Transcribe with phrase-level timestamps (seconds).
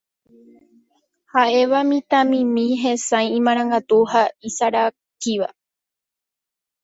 [1.33, 5.49] ha'éva mitãmimi hesãi, imarangatu ha isarakíva.